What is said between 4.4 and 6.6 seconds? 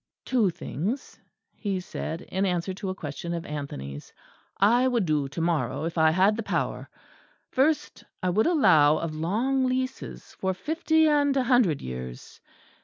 "I would do to morrow if I had the